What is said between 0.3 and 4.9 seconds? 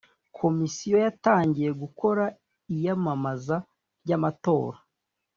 Komisiyo yatangiye gukora iyamamaza ry’amatora